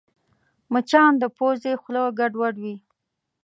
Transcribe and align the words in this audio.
مچان 0.73 1.11
د 1.21 1.23
پوزې 1.37 1.73
خوله 1.81 2.03
ګډوډوي 2.19 2.75